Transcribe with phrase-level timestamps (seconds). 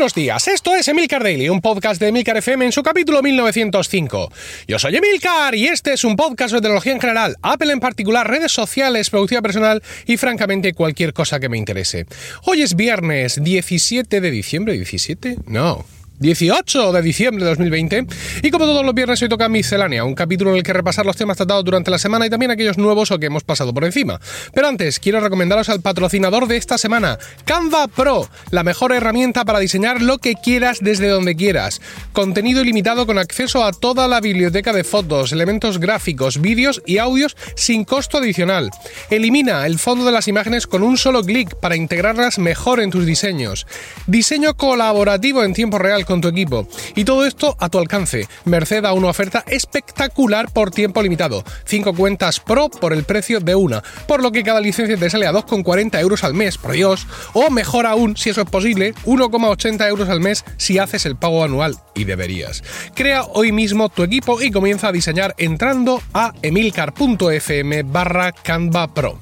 [0.00, 4.32] Buenos días, esto es Emilcar Daily, un podcast de Emilcar FM en su capítulo 1905.
[4.66, 8.26] Yo soy Emilcar y este es un podcast de tecnología en general, Apple en particular,
[8.26, 12.06] redes sociales, producción personal y francamente cualquier cosa que me interese.
[12.44, 15.36] Hoy es viernes 17 de diciembre, ¿17?
[15.44, 15.84] No,
[16.20, 18.06] 18 de diciembre de 2020.
[18.42, 21.16] Y como todos los viernes, hoy toca Miscelánea, un capítulo en el que repasar los
[21.16, 24.20] temas tratados durante la semana y también aquellos nuevos o que hemos pasado por encima.
[24.52, 29.60] Pero antes, quiero recomendaros al patrocinador de esta semana, Canva Pro, la mejor herramienta para
[29.60, 31.80] diseñar lo que quieras desde donde quieras.
[32.12, 37.34] Contenido ilimitado con acceso a toda la biblioteca de fotos, elementos gráficos, vídeos y audios
[37.56, 38.68] sin costo adicional.
[39.08, 43.06] Elimina el fondo de las imágenes con un solo clic para integrarlas mejor en tus
[43.06, 43.66] diseños.
[44.06, 46.66] Diseño colaborativo en tiempo real con tu equipo.
[46.96, 51.44] Y todo esto a tu alcance, merced a una oferta espectacular por tiempo limitado.
[51.66, 55.28] 5 cuentas Pro por el precio de una, por lo que cada licencia te sale
[55.28, 57.06] a 2,40 euros al mes, por Dios.
[57.32, 61.44] O mejor aún, si eso es posible, 1,80 euros al mes si haces el pago
[61.44, 62.64] anual, y deberías.
[62.94, 69.16] Crea hoy mismo tu equipo y comienza a diseñar entrando a emilcar.fm barra Canva Pro.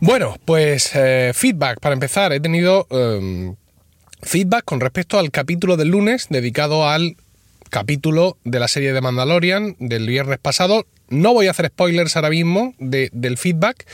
[0.00, 2.32] Bueno, pues eh, feedback para empezar.
[2.32, 3.54] He tenido em,
[4.22, 7.16] feedback con respecto al capítulo del lunes dedicado al
[7.70, 10.86] capítulo de la serie de Mandalorian del viernes pasado.
[11.08, 13.86] No voy a hacer spoilers ahora mismo del feedback,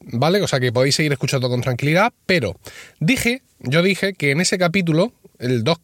[0.00, 0.40] ¿vale?
[0.42, 2.56] O sea que podéis seguir escuchando con tranquilidad, pero
[3.00, 5.78] dije, yo dije que en ese capítulo, el 2,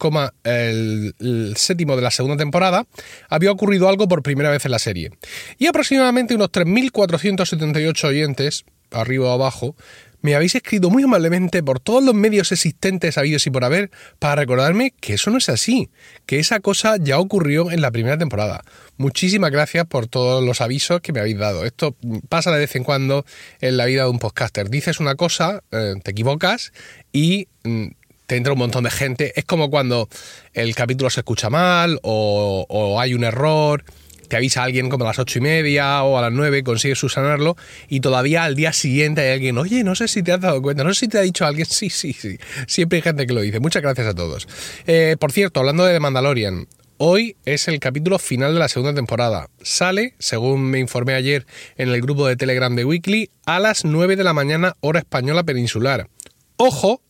[0.44, 2.86] el, séptimo de la segunda temporada,
[3.28, 5.10] había ocurrido algo por primera vez en la serie.
[5.58, 9.74] Y aproximadamente unos 3.478 oyentes, arriba o abajo,
[10.20, 14.36] me habéis escrito muy amablemente por todos los medios existentes habidos y por haber para
[14.36, 15.90] recordarme que eso no es así,
[16.26, 18.62] que esa cosa ya ocurrió en la primera temporada.
[18.96, 21.64] Muchísimas gracias por todos los avisos que me habéis dado.
[21.64, 21.96] Esto
[22.28, 23.24] pasa de vez en cuando
[23.60, 24.68] en la vida de un podcaster.
[24.68, 26.72] Dices una cosa, eh, te equivocas
[27.12, 27.86] y mm,
[28.26, 29.32] te entra un montón de gente.
[29.38, 30.08] Es como cuando
[30.52, 33.84] el capítulo se escucha mal o, o hay un error
[34.28, 37.56] te avisa alguien como a las ocho y media o a las nueve, consigues subsanarlo
[37.88, 40.84] y todavía al día siguiente hay alguien, oye, no sé si te has dado cuenta,
[40.84, 43.40] no sé si te ha dicho alguien, sí, sí, sí, siempre hay gente que lo
[43.40, 43.60] dice.
[43.60, 44.46] Muchas gracias a todos.
[44.86, 46.68] Eh, por cierto, hablando de The Mandalorian,
[47.00, 49.50] Hoy es el capítulo final de la segunda temporada.
[49.62, 51.46] Sale, según me informé ayer
[51.76, 55.44] en el grupo de Telegram de Weekly, a las 9 de la mañana hora española
[55.44, 56.08] peninsular.
[56.56, 57.00] Ojo,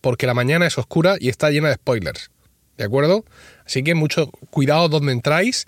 [0.00, 2.30] porque la mañana es oscura y está llena de spoilers.
[2.78, 3.26] ¿De acuerdo?
[3.66, 5.66] Así que mucho cuidado donde entráis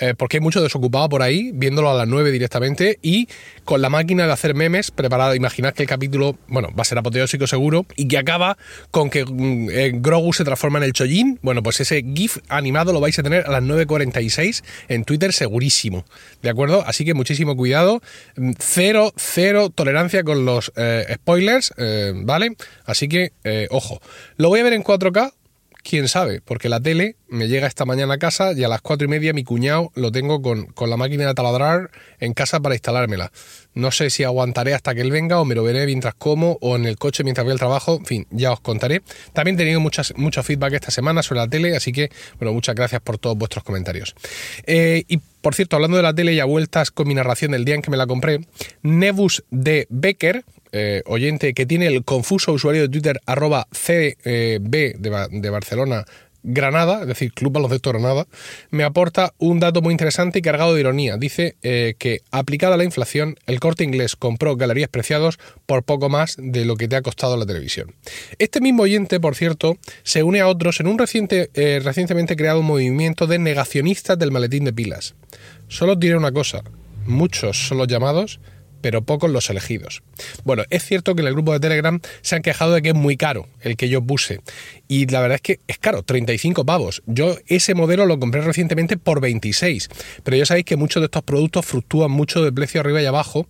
[0.00, 3.28] eh, porque hay mucho desocupado por ahí, viéndolo a las 9 directamente y
[3.64, 5.36] con la máquina de hacer memes preparada.
[5.36, 8.56] Imaginad que el capítulo, bueno, va a ser apoteósico seguro y que acaba
[8.90, 11.38] con que mm, eh, Grogu se transforma en el Chollín.
[11.42, 16.04] Bueno, pues ese GIF animado lo vais a tener a las 9.46 en Twitter segurísimo.
[16.42, 16.82] ¿De acuerdo?
[16.86, 18.00] Así que muchísimo cuidado.
[18.36, 21.74] Mm, cero, cero tolerancia con los eh, spoilers,
[22.24, 22.56] ¿vale?
[22.84, 23.32] Así que,
[23.70, 24.00] ojo.
[24.36, 25.32] Lo voy a ver en 4K
[25.82, 29.06] quién sabe, porque la tele me llega esta mañana a casa y a las cuatro
[29.06, 33.32] y media mi cuñado lo tengo con, la máquina de taladrar en casa para instalármela.
[33.74, 36.76] No sé si aguantaré hasta que él venga o me lo veré mientras como o
[36.76, 39.02] en el coche mientras voy al trabajo, en fin, ya os contaré.
[39.32, 42.74] También he tenido muchas, mucho feedback esta semana sobre la tele, así que, bueno, muchas
[42.74, 44.14] gracias por todos vuestros comentarios.
[44.66, 47.64] Eh, y por cierto, hablando de la tele y a vueltas con mi narración del
[47.64, 48.40] día en que me la compré,
[48.82, 54.16] Nebus de Becker, eh, oyente que tiene el confuso usuario de Twitter arroba CB
[54.60, 54.94] de,
[55.30, 56.04] de Barcelona
[56.42, 58.26] Granada, es decir, Club Baloncesto Granada,
[58.70, 61.16] me aporta un dato muy interesante y cargado de ironía.
[61.16, 66.36] Dice eh, que, aplicada la inflación, el corte inglés compró galerías preciados por poco más
[66.38, 67.94] de lo que te ha costado la televisión.
[68.38, 72.62] Este mismo oyente, por cierto, se une a otros en un reciente, eh, recientemente creado
[72.62, 75.14] movimiento de negacionistas del maletín de pilas.
[75.68, 76.62] Solo diré una cosa:
[77.04, 78.40] muchos son los llamados
[78.80, 80.02] pero pocos los elegidos.
[80.44, 82.94] Bueno, es cierto que en el grupo de Telegram se han quejado de que es
[82.94, 84.40] muy caro el que yo puse.
[84.88, 87.02] Y la verdad es que es caro, 35 pavos.
[87.06, 89.88] Yo ese modelo lo compré recientemente por 26.
[90.22, 93.46] Pero ya sabéis que muchos de estos productos fluctúan mucho de precio arriba y abajo.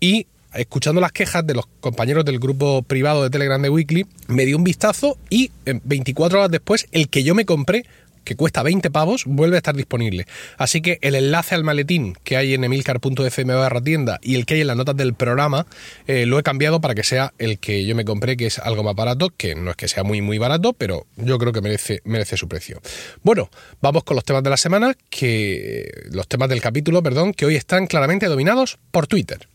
[0.00, 4.44] Y escuchando las quejas de los compañeros del grupo privado de Telegram de Weekly, me
[4.44, 7.84] di un vistazo y 24 horas después el que yo me compré
[8.24, 10.26] que cuesta 20 pavos, vuelve a estar disponible.
[10.58, 14.54] Así que el enlace al maletín que hay en emilcar.fm barra tienda y el que
[14.54, 15.66] hay en las notas del programa,
[16.06, 18.82] eh, lo he cambiado para que sea el que yo me compré, que es algo
[18.82, 22.00] más barato, que no es que sea muy muy barato, pero yo creo que merece,
[22.04, 22.80] merece su precio.
[23.22, 27.46] Bueno, vamos con los temas de la semana, que los temas del capítulo, perdón, que
[27.46, 29.48] hoy están claramente dominados por Twitter.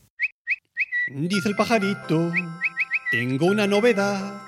[1.10, 2.32] Dice el pajarito,
[3.12, 4.42] tengo una novedad.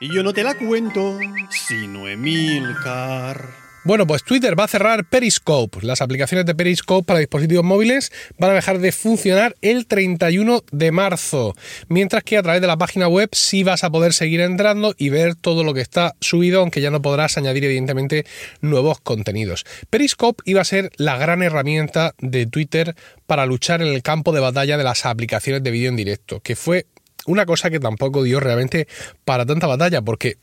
[0.00, 1.18] Y yo no te la cuento,
[1.50, 3.64] sino Emilcar.
[3.86, 5.80] Bueno, pues Twitter va a cerrar Periscope.
[5.82, 10.90] Las aplicaciones de Periscope para dispositivos móviles van a dejar de funcionar el 31 de
[10.90, 11.54] marzo,
[11.88, 15.10] mientras que a través de la página web sí vas a poder seguir entrando y
[15.10, 18.24] ver todo lo que está subido, aunque ya no podrás añadir evidentemente
[18.62, 19.66] nuevos contenidos.
[19.90, 22.96] Periscope iba a ser la gran herramienta de Twitter
[23.26, 26.56] para luchar en el campo de batalla de las aplicaciones de vídeo en directo, que
[26.56, 26.86] fue
[27.26, 28.86] una cosa que tampoco dio realmente
[29.24, 30.36] para tanta batalla, porque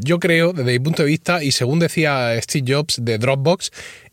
[0.00, 3.70] yo creo, desde mi punto de vista, y según decía Steve Jobs de Dropbox,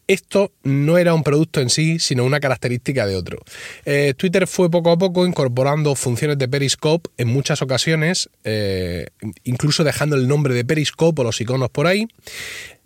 [0.10, 3.38] esto no era un producto en sí, sino una característica de otro.
[3.86, 9.06] Eh, Twitter fue poco a poco incorporando funciones de Periscope en muchas ocasiones, eh,
[9.44, 12.08] incluso dejando el nombre de Periscope o los iconos por ahí.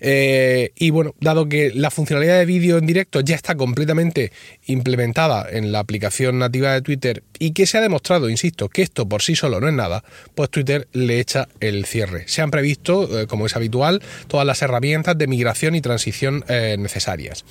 [0.05, 4.33] Eh, y bueno, dado que la funcionalidad de vídeo en directo ya está completamente
[4.65, 9.07] implementada en la aplicación nativa de Twitter y que se ha demostrado, insisto, que esto
[9.07, 10.03] por sí solo no es nada,
[10.35, 12.25] pues Twitter le echa el cierre.
[12.27, 16.75] Se han previsto, eh, como es habitual, todas las herramientas de migración y transición eh,
[16.77, 17.45] necesarias.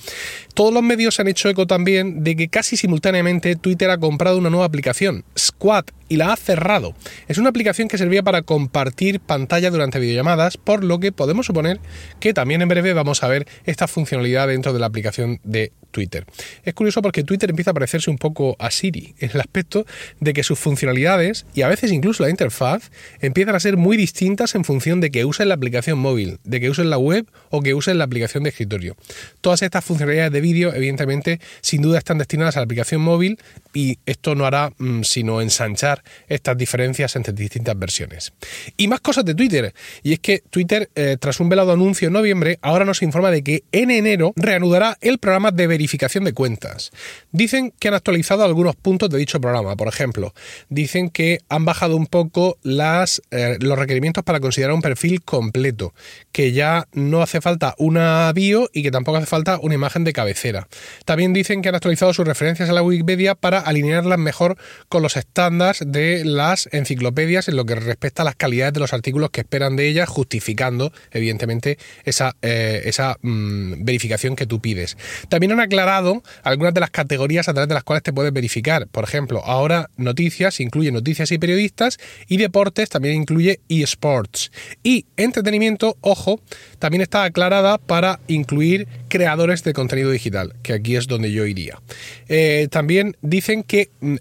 [0.53, 4.51] Todos los medios han hecho eco también de que casi simultáneamente Twitter ha comprado una
[4.51, 6.93] nueva aplicación, Squad, y la ha cerrado.
[7.27, 11.79] Es una aplicación que servía para compartir pantalla durante videollamadas, por lo que podemos suponer
[12.19, 16.25] que también en breve vamos a ver esta funcionalidad dentro de la aplicación de Twitter.
[16.63, 19.85] Es curioso porque Twitter empieza a parecerse un poco a Siri en el aspecto
[20.19, 22.91] de que sus funcionalidades y a veces incluso la interfaz
[23.21, 26.69] empiezan a ser muy distintas en función de que usen la aplicación móvil, de que
[26.69, 28.97] usen la web o que usen la aplicación de escritorio.
[29.41, 33.39] Todas estas funcionalidades de vídeo, evidentemente, sin duda están destinadas a la aplicación móvil
[33.73, 38.33] y esto no hará mm, sino ensanchar estas diferencias entre distintas versiones.
[38.77, 39.73] Y más cosas de Twitter,
[40.03, 43.43] y es que Twitter, eh, tras un velado anuncio en noviembre, ahora nos informa de
[43.43, 46.91] que en enero reanudará el programa de verificación de cuentas.
[47.31, 49.75] Dicen que han actualizado algunos puntos de dicho programa.
[49.75, 50.33] Por ejemplo,
[50.69, 55.93] dicen que han bajado un poco las, eh, los requerimientos para considerar un perfil completo,
[56.31, 60.13] que ya no hace falta una bio y que tampoco hace falta una imagen de
[60.13, 60.67] cabecera.
[61.05, 64.57] También dicen que han actualizado sus referencias a la Wikipedia para alinearlas mejor
[64.89, 68.93] con los estándares de las enciclopedias en lo que respecta a las calidades de los
[68.93, 74.97] artículos que esperan de ellas, justificando, evidentemente, esa, eh, esa mm, verificación que tú pides.
[75.29, 78.87] También han aclarado algunas de las categorías a través de las cuales te puedes verificar.
[78.87, 84.51] Por ejemplo, ahora noticias incluye noticias y periodistas y deportes también incluye eSports.
[84.83, 86.39] Y entretenimiento, ojo,
[86.79, 91.79] también está aclarada para incluir creadores de contenido digital, que aquí es donde yo iría.
[92.27, 93.17] Eh, también
[93.61, 94.15] que mm,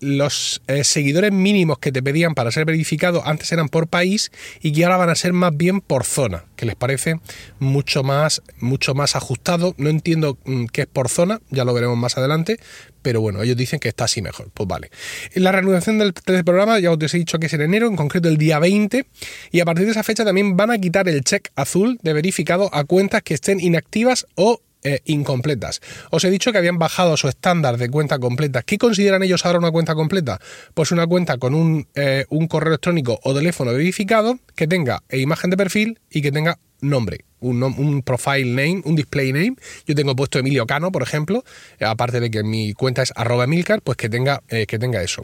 [0.00, 4.72] los eh, seguidores mínimos que te pedían para ser verificado antes eran por país y
[4.72, 7.20] que ahora van a ser más bien por zona, que les parece
[7.60, 9.76] mucho más, mucho más ajustado.
[9.78, 12.58] No entiendo mm, qué es por zona, ya lo veremos más adelante,
[13.04, 14.50] pero bueno, ellos dicen que está así mejor.
[14.54, 14.90] Pues vale.
[15.34, 18.38] La reanudación del, programa, ya os he dicho que es en enero, en concreto el
[18.38, 19.06] día 20,
[19.52, 22.74] y a partir de esa fecha también van a quitar el check azul de verificado
[22.74, 25.80] a cuentas que estén inactivas o eh, incompletas.
[26.10, 28.62] Os he dicho que habían bajado su estándar de cuenta completa.
[28.62, 30.40] ¿Qué consideran ellos ahora una cuenta completa?
[30.74, 35.50] Pues una cuenta con un, eh, un correo electrónico o teléfono verificado que tenga imagen
[35.50, 39.56] de perfil y que tenga nombre un, profile name, un display name.
[39.86, 41.44] Yo tengo puesto Emilio Cano, por ejemplo,
[41.78, 45.02] eh, aparte de que mi cuenta es arroba Emilcar, pues que tenga, eh, que tenga
[45.02, 45.22] eso.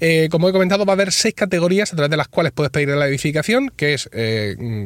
[0.00, 2.70] Eh, como he comentado, va a haber seis categorías a través de las cuales puedes
[2.70, 4.08] pedir la edificación, que es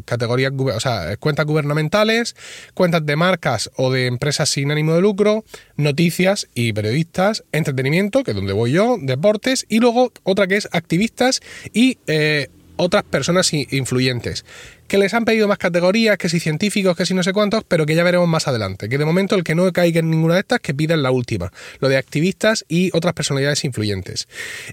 [0.05, 2.35] categorías, o sea, cuentas gubernamentales,
[2.75, 5.45] cuentas de marcas o de empresas sin ánimo de lucro,
[5.77, 10.69] noticias y periodistas, entretenimiento, que es donde voy yo, deportes, y luego otra que es
[10.73, 11.41] activistas
[11.73, 11.99] y
[12.81, 14.45] otras personas influyentes
[14.89, 17.87] que les han pedido más categorías, que si científicos, que si no sé cuántos, pero
[17.87, 18.89] que ya veremos más adelante.
[18.89, 21.13] Que de momento el que no caiga en ninguna de estas, que pida en la
[21.13, 24.27] última, lo de activistas y otras personalidades influyentes.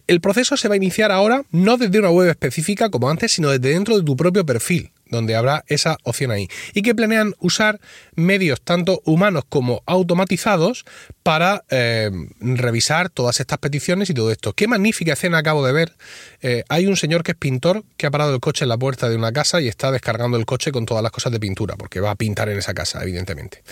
[0.08, 3.50] El proceso se va a iniciar ahora no desde una web específica como antes, sino
[3.52, 6.48] desde dentro de tu propio perfil donde habrá esa opción ahí.
[6.74, 7.80] Y que planean usar
[8.16, 10.86] medios tanto humanos como automatizados
[11.24, 12.10] para eh,
[12.40, 14.54] revisar todas estas peticiones y todo esto.
[14.54, 15.96] Qué magnífica escena acabo de ver.
[16.42, 19.10] Eh, hay un señor que es pintor que ha parado el coche en la puerta
[19.10, 22.00] de una casa y está descargando el coche con todas las cosas de pintura, porque
[22.00, 23.64] va a pintar en esa casa, evidentemente.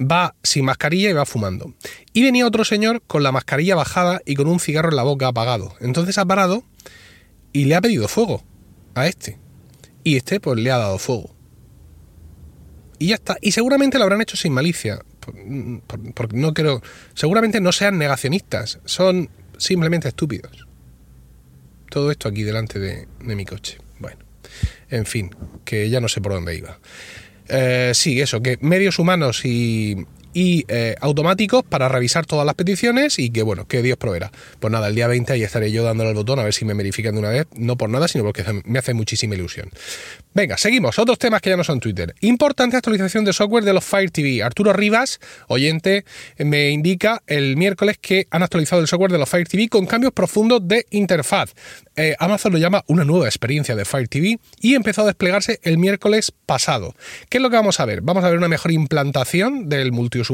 [0.00, 1.74] Va sin mascarilla y va fumando.
[2.12, 5.28] Y venía otro señor con la mascarilla bajada y con un cigarro en la boca
[5.28, 5.74] apagado.
[5.80, 6.64] Entonces ha parado
[7.52, 8.42] y le ha pedido fuego
[8.94, 9.38] a este
[10.06, 11.34] y este pues le ha dado fuego.
[13.00, 13.38] Y ya está.
[13.40, 15.00] Y seguramente lo habrán hecho sin malicia.
[15.18, 16.80] Porque no creo.
[17.12, 18.78] Seguramente no sean negacionistas.
[18.84, 20.68] Son simplemente estúpidos.
[21.90, 23.78] Todo esto aquí delante de, mi coche.
[23.98, 24.18] Bueno.
[24.88, 25.34] En fin.
[25.64, 26.78] Que ya no sé por dónde iba.
[27.48, 28.40] Eh, sí, eso.
[28.40, 33.66] Que medios humanos y, y eh, automáticos para revisar todas las peticiones y que, bueno,
[33.66, 34.30] que Dios proveerá.
[34.60, 36.74] Pues nada, el día 20 ahí estaré yo dándole al botón a ver si me
[36.74, 39.70] verifican de una vez, no por nada, sino porque me hace muchísima ilusión.
[40.34, 40.98] Venga, seguimos.
[40.98, 42.14] Otros temas que ya no son Twitter.
[42.20, 44.42] Importante actualización de software de los Fire TV.
[44.42, 46.04] Arturo Rivas, oyente,
[46.36, 50.12] me indica el miércoles que han actualizado el software de los Fire TV con cambios
[50.12, 51.54] profundos de interfaz.
[51.96, 55.78] Eh, Amazon lo llama una nueva experiencia de Fire TV y empezó a desplegarse el
[55.78, 56.94] miércoles pasado.
[57.30, 58.02] ¿Qué es lo que vamos a ver?
[58.02, 60.25] Vamos a ver una mejor implantación del multiusuario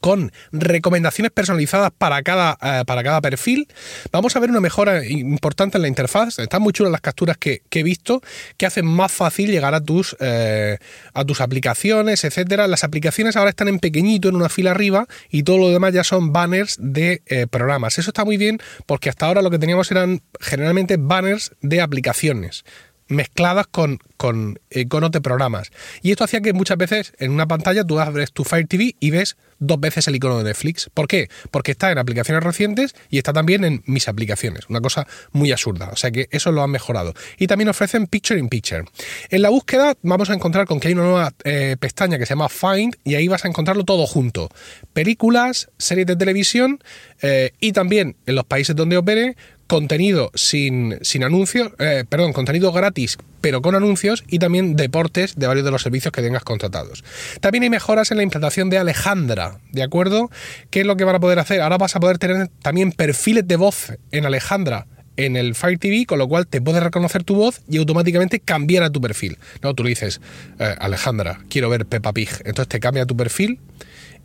[0.00, 3.68] con recomendaciones personalizadas para cada, eh, para cada perfil.
[4.12, 6.38] Vamos a ver una mejora importante en la interfaz.
[6.38, 8.20] Están muy chulas las capturas que, he visto
[8.56, 10.78] que hacen más fácil llegar a tus, eh,
[11.14, 12.66] a tus aplicaciones, etcétera.
[12.66, 16.02] Las aplicaciones ahora están en pequeñito en una fila arriba y todo lo demás ya
[16.02, 17.98] son banners de programas.
[17.98, 22.64] Eso está muy bien porque hasta ahora lo que teníamos eran generalmente banners de aplicaciones
[23.08, 25.70] mezcladas con, con iconos de programas.
[26.02, 29.10] Y esto hacía que muchas veces en una pantalla tú abres tu Fire TV y
[29.10, 30.90] ves dos veces el icono de Netflix.
[30.92, 31.28] ¿Por qué?
[31.50, 34.68] Porque está en aplicaciones recientes y está también en mis aplicaciones.
[34.68, 35.90] Una cosa muy absurda.
[35.92, 37.14] O sea que eso lo han mejorado.
[37.38, 38.84] Y también ofrecen Picture in Picture.
[39.30, 42.34] En la búsqueda vamos a encontrar con que hay una nueva eh, pestaña que se
[42.34, 44.48] llama Find y ahí vas a encontrarlo todo junto.
[44.92, 46.78] Películas, series de televisión
[47.22, 49.36] eh, y también en los países donde opere
[49.68, 55.46] contenido sin, sin anuncios, eh, perdón, contenido gratis pero con anuncios y también deportes de
[55.46, 57.04] varios de los servicios que tengas contratados.
[57.40, 60.30] También hay mejoras en la implantación de Alejandra, ¿de acuerdo?
[60.70, 61.60] ¿Qué es lo que van a poder hacer?
[61.60, 66.06] Ahora vas a poder tener también perfiles de voz en Alejandra en el Fire TV,
[66.06, 69.36] con lo cual te puede reconocer tu voz y automáticamente cambiar a tu perfil.
[69.62, 70.20] No, tú le dices,
[70.60, 72.28] eh, Alejandra, quiero ver Peppa Pig.
[72.44, 73.58] Entonces te cambia tu perfil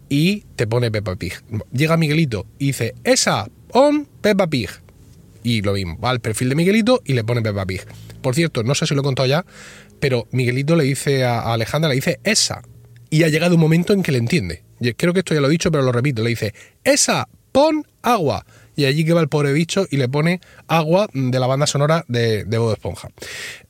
[0.07, 1.33] y te pone Peppa Pig.
[1.71, 4.69] Llega Miguelito y dice, esa, on Peppa Pig
[5.43, 7.81] y lo mismo, va al perfil de Miguelito y le pone Peppa Pig.
[8.21, 9.45] Por cierto, no sé si lo he contado ya,
[9.99, 12.61] pero Miguelito le dice a Alejandra, le dice esa.
[13.09, 14.63] Y ha llegado un momento en que le entiende.
[14.97, 16.23] Creo que esto ya lo he dicho, pero lo repito.
[16.23, 18.45] Le dice, esa, pon agua.
[18.75, 22.03] Y allí que va el pobre bicho y le pone agua de la banda sonora
[22.07, 23.09] de, de Bob Esponja.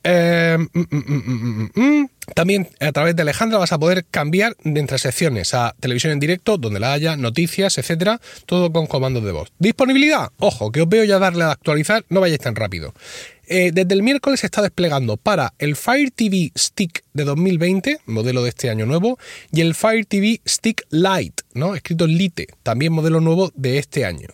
[0.04, 4.98] Eh, mm, mm, mm, también a través de Alejandra vas a poder cambiar de entre
[4.98, 9.52] secciones a televisión en directo, donde la haya, noticias, etcétera, todo con comandos de voz.
[9.60, 12.94] Disponibilidad, ojo, que os veo ya darle a actualizar, no vayáis tan rápido.
[13.46, 18.42] Eh, desde el miércoles se está desplegando para el Fire TV Stick de 2020, modelo
[18.42, 19.20] de este año nuevo,
[19.52, 21.76] y el Fire TV Stick Lite, ¿no?
[21.76, 24.30] escrito Lite, también modelo nuevo de este año.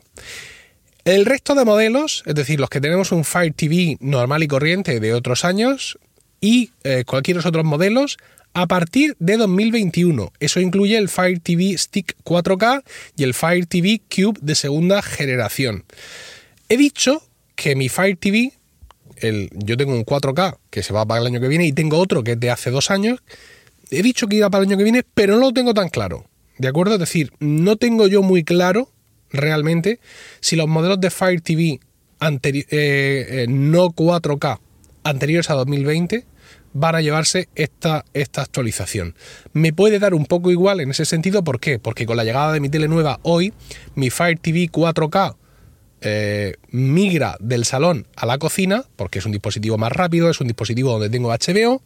[1.05, 4.99] El resto de modelos, es decir, los que tenemos un Fire TV normal y corriente
[4.99, 5.97] de otros años,
[6.41, 8.17] y eh, cualquier otros modelos
[8.53, 10.31] a partir de 2021.
[10.39, 12.83] Eso incluye el Fire TV Stick 4K
[13.15, 15.85] y el Fire TV Cube de segunda generación.
[16.67, 17.21] He dicho
[17.55, 18.53] que mi Fire TV,
[19.17, 21.97] el, yo tengo un 4K que se va para el año que viene y tengo
[21.97, 23.19] otro que es de hace dos años.
[23.91, 26.25] He dicho que iba para el año que viene, pero no lo tengo tan claro.
[26.57, 26.95] ¿De acuerdo?
[26.95, 28.89] Es decir, no tengo yo muy claro
[29.31, 29.99] realmente
[30.41, 31.79] si los modelos de Fire TV
[32.21, 34.59] eh, eh, no 4K
[35.09, 36.25] anteriores a 2020
[36.73, 39.15] van a llevarse esta, esta actualización.
[39.53, 41.79] Me puede dar un poco igual en ese sentido, ¿por qué?
[41.79, 43.53] Porque con la llegada de mi tele nueva hoy,
[43.95, 45.35] mi Fire TV 4K
[46.01, 50.47] eh, migra del salón a la cocina, porque es un dispositivo más rápido, es un
[50.47, 51.81] dispositivo donde tengo HBO,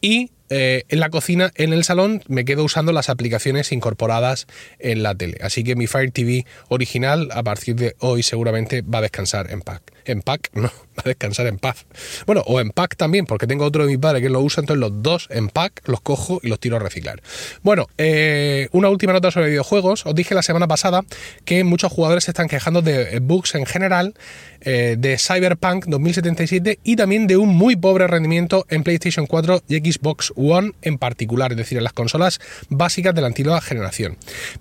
[0.00, 4.46] y eh, en la cocina, en el salón, me quedo usando las aplicaciones incorporadas
[4.78, 5.38] en la tele.
[5.42, 9.60] Así que mi Fire TV original, a partir de hoy, seguramente va a descansar en
[9.60, 9.97] pack.
[10.08, 11.86] En pack, no, va a descansar en paz.
[12.26, 14.80] Bueno, o en pack también, porque tengo otro de mi padre que lo usa, entonces
[14.80, 17.22] los dos en pack los cojo y los tiro a reciclar.
[17.62, 20.06] Bueno, eh, una última nota sobre videojuegos.
[20.06, 21.04] Os dije la semana pasada
[21.44, 24.14] que muchos jugadores se están quejando de bugs en general,
[24.60, 29.76] eh, de Cyberpunk 2077 y también de un muy pobre rendimiento en PlayStation 4 y
[29.76, 34.16] Xbox One en particular, es decir, en las consolas básicas de la antigua generación.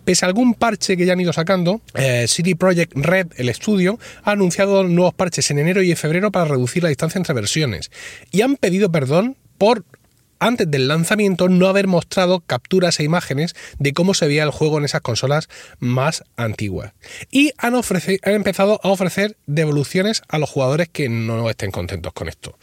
[0.06, 3.98] Pese a algún parche que ya han ido sacando, eh, City Project Red, el estudio,
[4.24, 7.92] ha anunciado nuevos parches en enero y en febrero para reducir la distancia entre versiones
[8.32, 9.84] y han pedido perdón por
[10.40, 14.78] antes del lanzamiento no haber mostrado capturas e imágenes de cómo se veía el juego
[14.78, 16.94] en esas consolas más antiguas.
[17.32, 22.30] Y han, han, empezado a ofrecer devoluciones a los jugadores que no estén contentos con
[22.30, 22.58] esto.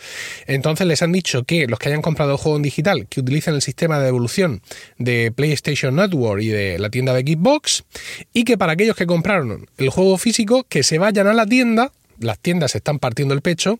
[0.47, 3.54] Entonces les han dicho que los que hayan comprado el juego en digital, que utilicen
[3.54, 4.62] el sistema de devolución
[4.99, 7.85] de PlayStation Network y de la tienda de Xbox,
[8.33, 11.93] y que para aquellos que compraron el juego físico, que se vayan a la tienda,
[12.18, 13.78] las tiendas se están partiendo el pecho,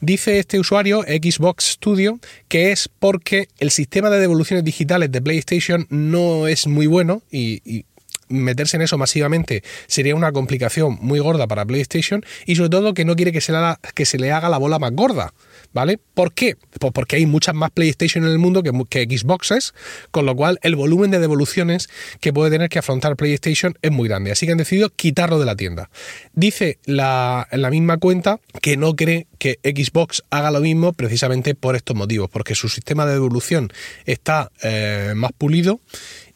[0.00, 5.86] Dice este usuario, Xbox Studio, que es porque el sistema de devoluciones digitales de PlayStation
[5.90, 7.84] no es muy bueno y,
[8.28, 13.04] meterse en eso masivamente sería una complicación muy gorda para PlayStation y sobre todo que
[13.04, 13.52] no quiere que se,
[13.94, 15.32] que se le haga la bola más gorda.
[15.76, 15.98] ¿Vale?
[16.14, 16.56] ¿Por qué?
[16.80, 19.74] Pues porque hay muchas más PlayStation en el mundo que, Xboxes,
[20.10, 24.08] con lo cual el volumen de devoluciones que puede tener que afrontar PlayStation es muy
[24.08, 24.32] grande.
[24.32, 25.90] Así que han decidido quitarlo de la tienda.
[26.32, 31.76] Dice la, la misma cuenta que no cree que Xbox haga lo mismo precisamente por
[31.76, 33.70] estos motivos, porque su sistema de devolución
[34.06, 35.80] está eh, más pulido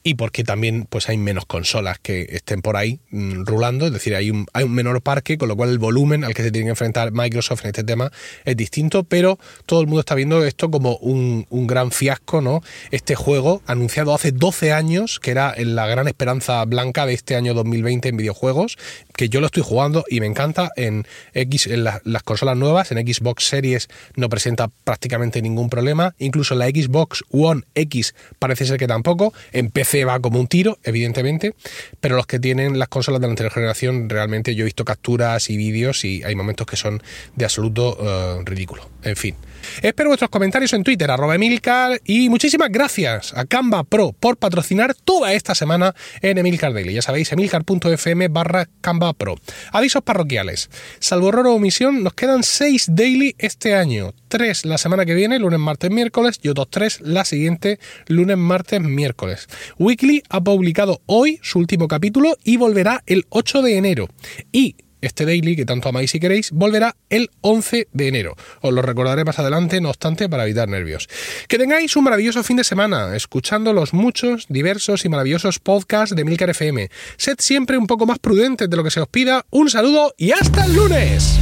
[0.03, 4.15] y porque también pues hay menos consolas que estén por ahí mm, rulando, es decir,
[4.15, 6.67] hay un, hay un menor parque, con lo cual el volumen al que se tiene
[6.67, 8.11] que enfrentar Microsoft en este tema
[8.45, 12.63] es distinto, pero todo el mundo está viendo esto como un, un gran fiasco, ¿no?
[12.91, 17.55] Este juego anunciado hace 12 años, que era la gran esperanza blanca de este año
[17.55, 18.79] 2020 en videojuegos,
[19.21, 23.07] que yo lo estoy jugando y me encanta en X en las consolas nuevas, en
[23.07, 28.87] Xbox Series no presenta prácticamente ningún problema, incluso la Xbox One X parece ser que
[28.87, 31.55] tampoco, en PC va como un tiro, evidentemente,
[32.01, 35.51] pero los que tienen las consolas de la anterior generación realmente yo he visto capturas
[35.51, 37.03] y vídeos y hay momentos que son
[37.37, 38.89] de absoluto eh, ridículo.
[39.03, 39.37] En fin.
[39.83, 44.95] Espero vuestros comentarios en Twitter, arroba Emilcar, y muchísimas gracias a Canva Pro por patrocinar
[44.95, 46.95] toda esta semana en Emilcar Daily.
[46.95, 49.37] Ya sabéis, emilcar.fm barra Canva Pro.
[49.73, 50.71] Avisos parroquiales.
[50.99, 54.15] Salvo error o omisión, nos quedan 6 daily este año.
[54.29, 58.81] 3 la semana que viene, lunes, martes, miércoles, y otros 3 la siguiente, lunes, martes,
[58.81, 59.49] miércoles.
[59.79, 64.09] Weekly ha publicado hoy su último capítulo y volverá el 8 de enero.
[64.53, 68.37] Y este daily, que tanto amáis si queréis, volverá el 11 de enero.
[68.61, 71.09] Os lo recordaré más adelante, no obstante, para evitar nervios.
[71.49, 76.25] Que tengáis un maravilloso fin de semana, escuchando los muchos, diversos y maravillosos podcasts de
[76.25, 76.91] Milcar FM.
[77.17, 79.45] Sed siempre un poco más prudentes de lo que se os pida.
[79.51, 81.39] Un saludo y hasta el lunes.